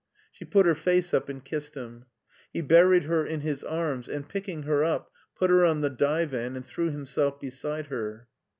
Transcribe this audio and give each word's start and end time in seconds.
She 0.31 0.45
put 0.45 0.65
her 0.65 0.73
face 0.73 1.13
up 1.13 1.29
and 1.29 1.45
kissed 1.45 1.75
him. 1.75 2.05
He 2.51 2.61
buried 2.61 3.03
her 3.03 3.23
in 3.23 3.41
his 3.41 3.63
arms, 3.63 4.09
and, 4.09 4.27
picking 4.27 4.63
her 4.63 4.83
up, 4.83 5.11
put 5.35 5.51
her 5.51 5.63
on 5.63 5.81
the 5.81 5.91
divan 5.91 6.55
and 6.55 6.65
threw 6.65 6.89
himself 6.89 7.39
beside 7.39 7.85
her. 7.85 8.27